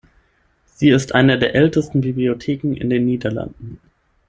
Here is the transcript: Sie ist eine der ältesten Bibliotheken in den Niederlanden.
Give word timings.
Sie 0.65 0.89
ist 0.89 1.13
eine 1.13 1.37
der 1.37 1.53
ältesten 1.53 2.01
Bibliotheken 2.01 2.73
in 2.73 2.89
den 2.89 3.05
Niederlanden. 3.05 3.79